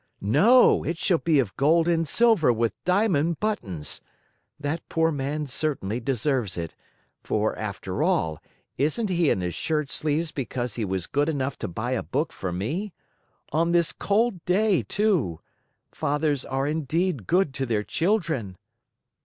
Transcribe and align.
No, 0.33 0.83
it 0.83 0.97
shall 0.97 1.19
be 1.19 1.37
of 1.37 1.55
gold 1.57 1.87
and 1.87 2.07
silver 2.07 2.51
with 2.51 2.73
diamond 2.85 3.39
buttons. 3.39 4.01
That 4.59 4.81
poor 4.89 5.11
man 5.11 5.45
certainly 5.45 5.99
deserves 5.99 6.57
it; 6.57 6.73
for, 7.21 7.55
after 7.55 8.01
all, 8.01 8.41
isn't 8.79 9.11
he 9.11 9.29
in 9.29 9.41
his 9.41 9.53
shirt 9.53 9.91
sleeves 9.91 10.31
because 10.31 10.73
he 10.73 10.83
was 10.85 11.05
good 11.05 11.29
enough 11.29 11.55
to 11.59 11.67
buy 11.67 11.91
a 11.91 12.01
book 12.01 12.33
for 12.33 12.51
me? 12.51 12.93
On 13.51 13.73
this 13.73 13.91
cold 13.93 14.43
day, 14.45 14.81
too! 14.81 15.39
Fathers 15.91 16.45
are 16.45 16.65
indeed 16.65 17.27
good 17.27 17.53
to 17.53 17.67
their 17.67 17.83
children!" 17.83 18.57